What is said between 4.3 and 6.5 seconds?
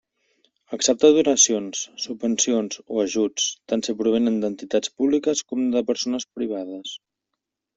d'entitats públiques com de persones